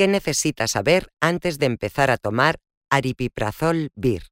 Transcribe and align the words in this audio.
¿Qué 0.00 0.08
necesita 0.08 0.66
saber 0.66 1.12
antes 1.20 1.58
de 1.58 1.66
empezar 1.66 2.10
a 2.10 2.16
tomar 2.16 2.58
aripiprazol 2.88 3.90
vir? 3.94 4.22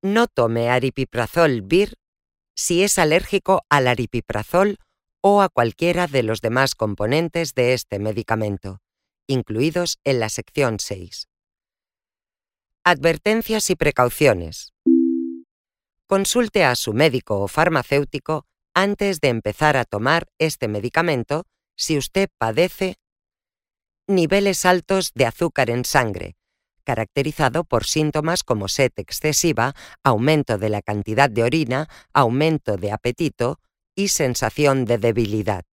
No 0.00 0.26
tome 0.26 0.70
aripiprazol 0.70 1.60
vir 1.60 1.98
si 2.56 2.82
es 2.82 2.98
alérgico 2.98 3.66
al 3.68 3.88
aripiprazol 3.88 4.78
o 5.20 5.42
a 5.42 5.50
cualquiera 5.50 6.06
de 6.06 6.22
los 6.22 6.40
demás 6.40 6.74
componentes 6.74 7.52
de 7.52 7.74
este 7.74 7.98
medicamento, 7.98 8.80
incluidos 9.26 9.98
en 10.04 10.18
la 10.18 10.30
sección 10.30 10.78
6. 10.80 11.28
Advertencias 12.82 13.68
y 13.68 13.76
precauciones. 13.76 14.72
Consulte 16.06 16.64
a 16.64 16.74
su 16.74 16.94
médico 16.94 17.42
o 17.42 17.48
farmacéutico 17.48 18.46
antes 18.72 19.20
de 19.20 19.28
empezar 19.28 19.76
a 19.76 19.84
tomar 19.84 20.26
este 20.38 20.68
medicamento 20.68 21.44
si 21.76 21.98
usted 21.98 22.30
padece 22.38 22.96
niveles 24.08 24.64
altos 24.64 25.12
de 25.14 25.26
azúcar 25.26 25.70
en 25.70 25.84
sangre, 25.84 26.36
caracterizado 26.84 27.64
por 27.64 27.84
síntomas 27.84 28.44
como 28.44 28.68
sed 28.68 28.92
excesiva, 28.96 29.74
aumento 30.04 30.58
de 30.58 30.68
la 30.68 30.82
cantidad 30.82 31.28
de 31.28 31.42
orina, 31.42 31.88
aumento 32.12 32.76
de 32.76 32.92
apetito 32.92 33.58
y 33.96 34.08
sensación 34.08 34.84
de 34.84 34.98
debilidad, 34.98 35.64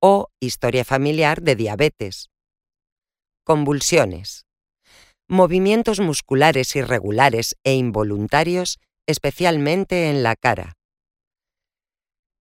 o 0.00 0.28
historia 0.40 0.84
familiar 0.84 1.42
de 1.42 1.56
diabetes. 1.56 2.30
Convulsiones. 3.42 4.46
Movimientos 5.28 6.00
musculares 6.00 6.76
irregulares 6.76 7.56
e 7.64 7.74
involuntarios, 7.74 8.78
especialmente 9.06 10.10
en 10.10 10.22
la 10.22 10.36
cara. 10.36 10.74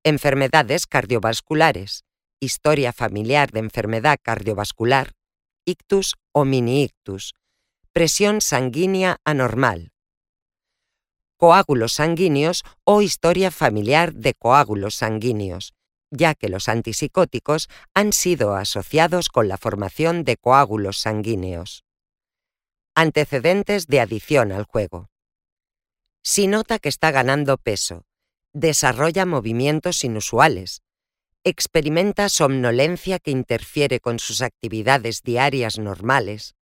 Enfermedades 0.02 0.86
cardiovasculares. 0.86 2.04
Historia 2.40 2.94
familiar 2.94 3.50
de 3.50 3.60
enfermedad 3.60 4.18
cardiovascular, 4.22 5.12
ictus 5.70 6.16
o 6.32 6.44
mini-ictus, 6.44 7.34
presión 7.92 8.40
sanguínea 8.40 9.16
anormal, 9.24 9.92
coágulos 11.40 11.94
sanguíneos 11.94 12.64
o 12.84 13.00
historia 13.00 13.50
familiar 13.50 14.12
de 14.12 14.34
coágulos 14.34 14.96
sanguíneos, 14.96 15.72
ya 16.10 16.34
que 16.34 16.50
los 16.50 16.68
antipsicóticos 16.68 17.70
han 17.94 18.12
sido 18.12 18.54
asociados 18.54 19.30
con 19.30 19.48
la 19.48 19.56
formación 19.56 20.24
de 20.24 20.36
coágulos 20.36 20.98
sanguíneos. 20.98 21.84
Antecedentes 22.94 23.86
de 23.86 24.00
adición 24.00 24.52
al 24.52 24.64
juego. 24.64 25.08
Si 26.22 26.46
nota 26.46 26.78
que 26.78 26.90
está 26.90 27.10
ganando 27.10 27.56
peso, 27.56 28.04
desarrolla 28.52 29.24
movimientos 29.24 30.04
inusuales, 30.04 30.82
experimenta 31.50 32.28
somnolencia 32.28 33.18
que 33.18 33.30
interfiere 33.30 34.00
con 34.00 34.18
sus 34.18 34.40
actividades 34.40 35.22
diarias 35.22 35.78
normales, 35.78 36.54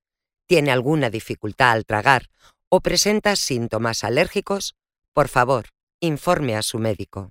tiene 0.46 0.72
alguna 0.72 1.10
dificultad 1.10 1.72
al 1.72 1.84
tragar 1.84 2.30
o 2.68 2.80
presenta 2.80 3.36
síntomas 3.36 4.02
alérgicos, 4.02 4.74
por 5.12 5.28
favor, 5.28 5.68
informe 6.00 6.56
a 6.56 6.62
su 6.62 6.78
médico. 6.78 7.30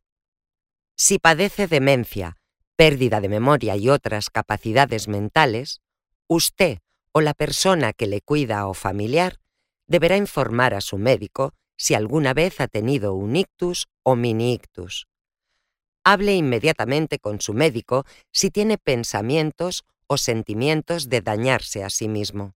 Si 0.96 1.20
padece 1.20 1.68
demencia, 1.68 2.38
pérdida 2.76 3.22
de 3.22 3.30
memoria 3.30 3.76
y 3.76 3.90
otras 3.90 4.30
capacidades 4.30 5.08
mentales, 5.08 5.82
usted 6.28 6.80
o 7.12 7.22
la 7.22 7.34
persona 7.34 7.94
que 7.94 8.08
le 8.08 8.22
cuida 8.22 8.68
o 8.68 8.74
familiar 8.74 9.40
deberá 9.88 10.18
informar 10.18 10.74
a 10.74 10.82
su 10.82 10.98
médico 10.98 11.54
si 11.78 11.94
alguna 11.94 12.34
vez 12.34 12.60
ha 12.60 12.68
tenido 12.68 13.14
un 13.14 13.36
ictus 13.36 13.88
o 14.04 14.16
mini 14.16 14.54
ictus. 14.54 15.08
Hable 16.10 16.36
inmediatamente 16.36 17.20
con 17.20 17.42
su 17.42 17.54
médico 17.54 18.06
si 18.32 18.50
tiene 18.50 18.78
pensamientos 18.78 19.84
o 20.08 20.16
sentimientos 20.16 21.10
de 21.10 21.20
dañarse 21.20 21.84
a 21.84 21.90
sí 21.90 22.08
mismo. 22.08 22.56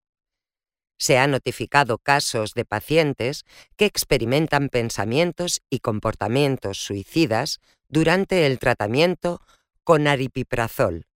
Se 1.00 1.18
han 1.18 1.32
notificado 1.32 1.98
casos 1.98 2.54
de 2.54 2.64
pacientes 2.64 3.42
que 3.76 3.86
experimentan 3.86 4.68
pensamientos 4.68 5.62
y 5.68 5.80
comportamientos 5.80 6.78
suicidas 6.78 7.58
durante 7.88 8.46
el 8.46 8.60
tratamiento 8.60 9.40
con 9.82 10.06
aripiprazol. 10.06 11.08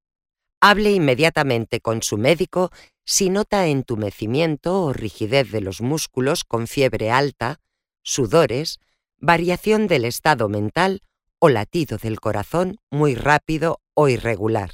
Hable 0.60 0.90
inmediatamente 0.90 1.78
con 1.78 2.02
su 2.02 2.18
médico 2.18 2.72
si 3.04 3.30
nota 3.30 3.68
entumecimiento 3.68 4.82
o 4.82 4.92
rigidez 4.92 5.52
de 5.52 5.60
los 5.60 5.80
músculos 5.80 6.42
con 6.42 6.66
fiebre 6.66 7.12
alta, 7.12 7.60
sudores, 8.02 8.80
variación 9.18 9.86
del 9.86 10.04
estado 10.04 10.48
mental 10.48 11.00
o 11.44 11.50
latido 11.50 11.98
del 11.98 12.20
corazón 12.20 12.78
muy 12.90 13.14
rápido 13.14 13.82
o 13.92 14.08
irregular. 14.08 14.70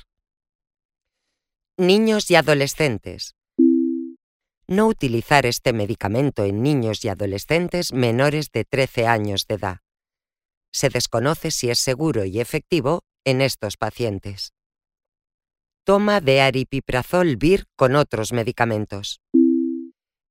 Niños 1.76 2.31
y 2.31 2.36
adolescentes 2.36 3.34
no 4.69 4.86
utilizar 4.86 5.47
este 5.47 5.72
medicamento 5.72 6.44
en 6.44 6.62
niños 6.62 7.04
y 7.04 7.09
adolescentes 7.09 7.92
menores 7.92 8.53
de 8.53 8.64
13 8.64 9.09
años 9.09 9.48
de 9.48 9.56
edad. 9.56 9.78
Se 10.72 10.91
desconoce 10.91 11.50
si 11.50 11.70
es 11.70 11.80
seguro 11.80 12.25
y 12.25 12.38
efectivo 12.38 13.03
en 13.25 13.41
estos 13.41 13.76
pacientes. 13.76 14.53
Toma 15.82 16.20
de 16.20 16.41
aripiprazol 16.41 17.36
vir 17.36 17.66
con 17.75 17.97
otros 17.97 18.32
medicamentos. 18.32 19.20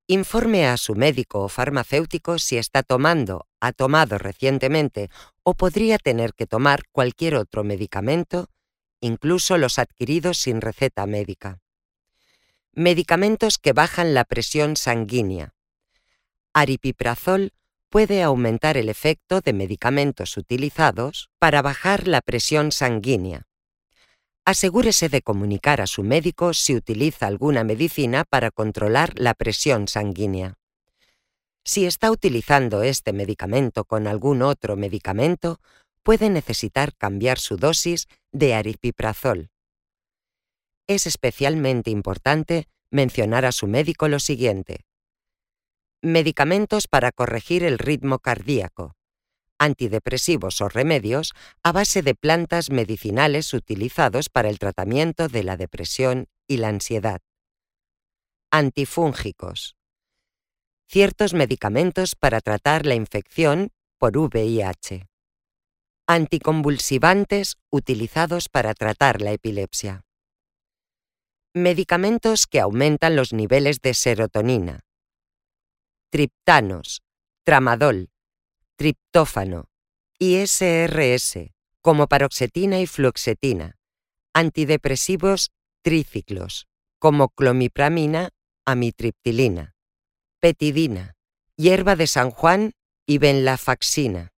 Informe 0.08 0.68
a 0.68 0.78
su 0.78 0.96
médico 0.96 1.44
o 1.44 1.50
farmacéutico 1.50 2.40
si 2.40 2.58
está 2.58 2.82
tomando, 2.82 3.49
ha 3.60 3.72
tomado 3.72 4.18
recientemente 4.18 5.10
o 5.44 5.54
podría 5.54 5.98
tener 5.98 6.34
que 6.34 6.46
tomar 6.46 6.84
cualquier 6.92 7.36
otro 7.36 7.64
medicamento, 7.64 8.50
incluso 9.02 9.58
los 9.58 9.80
adquiridos 9.80 10.38
sin 10.38 10.62
receta 10.62 11.06
médica. 11.06 11.60
Medicamentos 12.74 13.58
que 13.58 13.74
bajan 13.74 14.14
la 14.14 14.24
presión 14.26 14.76
sanguínea. 14.76 15.54
Aripiprazol 16.54 17.54
puede 17.90 18.22
aumentar 18.22 18.78
el 18.78 18.90
efecto 18.90 19.42
de 19.42 19.54
medicamentos 19.54 20.38
utilizados 20.38 21.30
para 21.40 21.62
bajar 21.62 22.08
la 22.08 22.22
presión 22.22 22.72
sanguínea. 22.72 23.48
Asegúrese 24.46 25.10
de 25.10 25.22
comunicar 25.22 25.82
a 25.82 25.88
su 25.88 26.04
médico 26.04 26.54
si 26.54 26.76
utiliza 26.76 27.28
alguna 27.28 27.64
medicina 27.64 28.24
para 28.24 28.52
controlar 28.52 29.14
la 29.16 29.34
presión 29.34 29.88
sanguínea. 29.88 30.59
Si 31.64 31.86
está 31.86 32.12
utilizando 32.12 32.84
este 32.84 33.14
medicamento 33.14 33.86
con 33.86 34.08
algún 34.08 34.42
otro 34.42 34.76
medicamento, 34.76 35.60
puede 36.04 36.30
necesitar 36.30 36.96
cambiar 36.96 37.40
su 37.40 37.58
dosis 37.58 38.08
de 38.32 38.56
aripiprazol 38.56 39.52
es 40.90 41.06
especialmente 41.06 41.92
importante 41.92 42.68
mencionar 42.90 43.46
a 43.46 43.52
su 43.52 43.68
médico 43.68 44.08
lo 44.08 44.20
siguiente. 44.20 44.86
Medicamentos 46.02 46.88
para 46.88 47.12
corregir 47.12 47.64
el 47.64 47.78
ritmo 47.78 48.18
cardíaco. 48.18 48.96
Antidepresivos 49.60 50.62
o 50.62 50.70
remedios 50.70 51.34
a 51.62 51.74
base 51.74 52.02
de 52.02 52.16
plantas 52.16 52.72
medicinales 52.72 53.54
utilizados 53.54 54.30
para 54.30 54.50
el 54.50 54.58
tratamiento 54.58 55.28
de 55.28 55.44
la 55.44 55.58
depresión 55.58 56.26
y 56.48 56.58
la 56.58 56.70
ansiedad. 56.70 57.22
Antifúngicos. 58.50 59.76
Ciertos 60.92 61.36
medicamentos 61.36 62.16
para 62.16 62.42
tratar 62.42 62.88
la 62.88 62.96
infección 62.96 63.70
por 64.00 64.18
VIH. 64.18 65.06
Anticonvulsivantes 66.08 67.58
utilizados 67.70 68.50
para 68.50 68.74
tratar 68.74 69.22
la 69.22 69.32
epilepsia. 69.32 70.02
Medicamentos 71.54 72.48
que 72.48 72.60
aumentan 72.60 73.16
los 73.16 73.34
niveles 73.34 73.82
de 73.82 73.94
serotonina. 73.94 74.80
Triptanos, 76.10 77.04
tramadol, 77.44 78.10
triptófano, 78.76 79.70
ISRS, 80.18 81.52
como 81.84 82.08
paroxetina 82.08 82.80
y 82.80 82.88
fluoxetina. 82.88 83.78
Antidepresivos 84.34 85.52
triciclos, 85.84 86.66
como 86.98 87.30
clomipramina, 87.30 88.30
amitriptilina. 88.66 89.76
Petidina, 90.42 91.18
hierba 91.58 91.98
de 91.98 92.08
San 92.08 92.32
Juan 92.32 92.72
y 93.06 93.18
venlafaxina. 93.18 94.32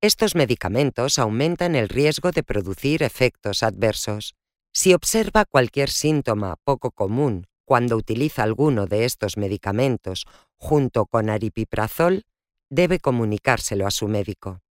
Estos 0.00 0.34
medicamentos 0.34 1.18
aumentan 1.18 1.74
el 1.74 1.90
riesgo 1.90 2.30
de 2.30 2.42
producir 2.42 3.02
efectos 3.02 3.62
adversos. 3.62 4.36
Si 4.72 4.94
observa 4.94 5.44
cualquier 5.44 5.90
síntoma 5.90 6.56
poco 6.64 6.92
común 6.92 7.46
cuando 7.66 7.96
utiliza 7.96 8.42
alguno 8.42 8.86
de 8.86 9.04
estos 9.04 9.36
medicamentos 9.36 10.24
junto 10.56 11.04
con 11.04 11.28
aripiprazol, 11.28 12.24
debe 12.70 12.98
comunicárselo 12.98 13.86
a 13.86 13.90
su 13.90 14.08
médico. 14.08 14.62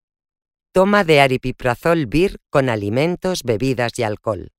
Toma 0.71 1.03
de 1.03 1.21
aripiprazol 1.21 2.07
vir 2.07 2.39
con 2.49 2.69
alimentos, 2.69 3.43
bebidas 3.43 3.99
y 3.99 4.03
alcohol. 4.03 4.53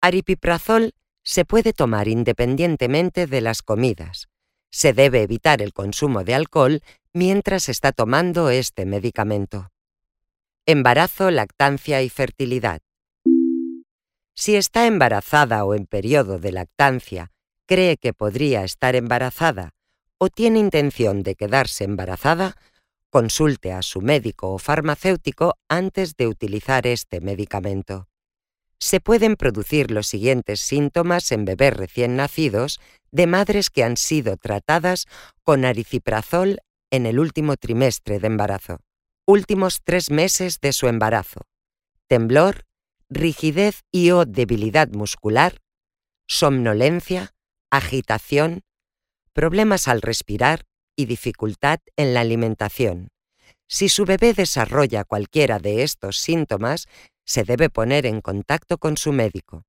Aripiprazol 0.00 0.94
se 1.22 1.44
puede 1.44 1.74
tomar 1.74 2.08
independientemente 2.08 3.26
de 3.26 3.42
las 3.42 3.60
comidas. 3.60 4.28
Se 4.74 4.92
debe 4.92 5.22
evitar 5.22 5.62
el 5.62 5.72
consumo 5.72 6.24
de 6.24 6.34
alcohol 6.34 6.82
mientras 7.12 7.68
está 7.68 7.92
tomando 7.92 8.50
este 8.50 8.86
medicamento. 8.86 9.70
Embarazo, 10.66 11.30
lactancia 11.30 12.02
y 12.02 12.08
fertilidad. 12.08 12.80
Si 14.34 14.56
está 14.56 14.88
embarazada 14.88 15.64
o 15.64 15.76
en 15.76 15.86
periodo 15.86 16.40
de 16.40 16.50
lactancia 16.50 17.30
cree 17.66 17.98
que 17.98 18.12
podría 18.14 18.64
estar 18.64 18.96
embarazada 18.96 19.74
o 20.18 20.28
tiene 20.28 20.58
intención 20.58 21.22
de 21.22 21.36
quedarse 21.36 21.84
embarazada, 21.84 22.56
consulte 23.10 23.72
a 23.72 23.80
su 23.80 24.00
médico 24.00 24.52
o 24.52 24.58
farmacéutico 24.58 25.54
antes 25.68 26.16
de 26.16 26.26
utilizar 26.26 26.88
este 26.88 27.20
medicamento. 27.20 28.08
Se 28.78 29.00
pueden 29.00 29.36
producir 29.36 29.90
los 29.90 30.06
siguientes 30.06 30.60
síntomas 30.60 31.32
en 31.32 31.44
bebés 31.44 31.74
recién 31.74 32.16
nacidos 32.16 32.80
de 33.10 33.26
madres 33.26 33.70
que 33.70 33.84
han 33.84 33.96
sido 33.96 34.36
tratadas 34.36 35.06
con 35.42 35.64
ariciprazol 35.64 36.58
en 36.90 37.06
el 37.06 37.18
último 37.18 37.56
trimestre 37.56 38.18
de 38.18 38.26
embarazo. 38.26 38.80
Últimos 39.26 39.80
tres 39.82 40.10
meses 40.10 40.60
de 40.60 40.72
su 40.72 40.86
embarazo. 40.86 41.42
Temblor, 42.08 42.64
rigidez 43.08 43.80
y 43.90 44.10
o 44.10 44.24
debilidad 44.24 44.88
muscular, 44.88 45.60
somnolencia, 46.26 47.30
agitación, 47.70 48.62
problemas 49.32 49.88
al 49.88 50.02
respirar 50.02 50.64
y 50.96 51.06
dificultad 51.06 51.80
en 51.96 52.14
la 52.14 52.20
alimentación. 52.20 53.08
Si 53.68 53.88
su 53.88 54.04
bebé 54.04 54.34
desarrolla 54.34 55.04
cualquiera 55.04 55.58
de 55.58 55.82
estos 55.82 56.18
síntomas, 56.18 56.86
se 57.24 57.44
debe 57.44 57.70
poner 57.70 58.06
en 58.06 58.20
contacto 58.20 58.78
con 58.78 58.96
su 58.96 59.12
médico. 59.12 59.64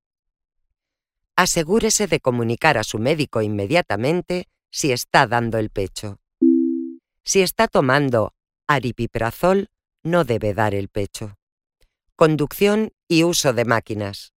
Asegúrese 1.35 2.07
de 2.07 2.19
comunicar 2.19 2.77
a 2.77 2.83
su 2.83 2.99
médico 2.99 3.41
inmediatamente 3.41 4.47
si 4.71 4.91
está 4.91 5.27
dando 5.27 5.57
el 5.57 5.69
pecho. 5.69 6.19
Si 7.23 7.41
está 7.41 7.67
tomando 7.67 8.33
aripiprazol, 8.67 9.69
no 10.03 10.23
debe 10.23 10.53
dar 10.53 10.73
el 10.75 10.89
pecho. 10.89 11.37
Conducción 12.15 12.93
y 13.07 13.23
uso 13.23 13.53
de 13.53 13.65
máquinas. 13.65 14.33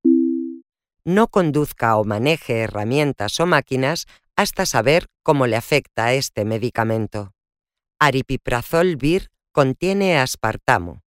No 1.05 1.29
conduzca 1.29 1.97
o 1.97 2.05
maneje 2.05 2.61
herramientas 2.61 3.39
o 3.41 3.47
máquinas 3.47 4.07
hasta 4.37 4.67
saber 4.67 5.07
cómo 5.23 5.47
le 5.47 5.57
afecta 5.57 6.15
este 6.15 6.45
medicamento. 6.45 7.33
Aripiprazol 7.99 8.97
VIR 8.97 9.31
contiene 9.53 10.19
aspartamo. 10.19 11.03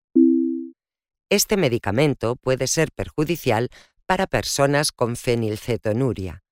Este 1.31 1.55
medicamento 1.55 2.35
puede 2.35 2.67
ser 2.67 2.91
perjudicial 2.91 3.69
para 4.05 4.27
personas 4.27 4.91
con 4.91 5.15
fenilcetonuria, 5.15 6.43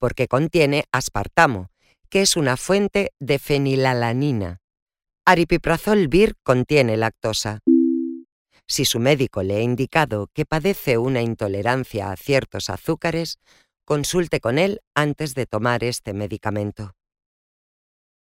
porque 0.00 0.26
contiene 0.26 0.86
aspartamo, 0.90 1.70
que 2.10 2.22
es 2.22 2.36
una 2.36 2.56
fuente 2.56 3.12
de 3.20 3.38
fenilalanina. 3.38 4.58
Aripiprazol 5.24 6.08
VIR 6.08 6.34
contiene 6.42 6.96
lactosa. 6.96 7.60
Si 8.66 8.84
su 8.84 8.98
médico 8.98 9.44
le 9.44 9.54
ha 9.54 9.60
indicado 9.60 10.28
que 10.34 10.44
padece 10.44 10.98
una 10.98 11.22
intolerancia 11.22 12.10
a 12.10 12.16
ciertos 12.16 12.70
azúcares, 12.70 13.38
consulte 13.84 14.40
con 14.40 14.58
él 14.58 14.80
antes 14.96 15.36
de 15.36 15.46
tomar 15.46 15.84
este 15.84 16.12
medicamento. 16.12 16.96